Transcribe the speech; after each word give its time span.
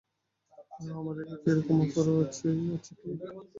ওহ, 0.79 0.93
আমাদের 0.99 1.25
কাছে 1.29 1.47
এরকম 1.51 1.77
অফারও 1.85 2.15
আছে, 2.23 2.47
আছে 2.75 2.93
কি? 2.99 3.09